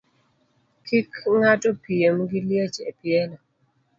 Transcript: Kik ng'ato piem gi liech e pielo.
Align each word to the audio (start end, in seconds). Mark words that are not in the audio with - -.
Kik 0.85 1.11
ng'ato 1.39 1.69
piem 1.83 2.17
gi 2.29 2.39
liech 2.47 2.77
e 2.89 2.91
pielo. 2.99 3.37